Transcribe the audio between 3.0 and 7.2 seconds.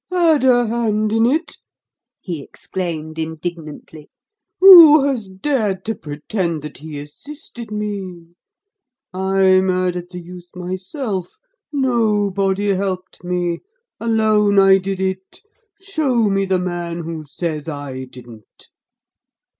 indignantly. "Who has dared to pretend that he